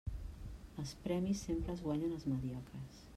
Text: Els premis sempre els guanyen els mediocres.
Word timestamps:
Els 0.83 0.93
premis 1.03 1.45
sempre 1.49 1.73
els 1.75 1.85
guanyen 1.89 2.17
els 2.19 2.27
mediocres. 2.33 3.05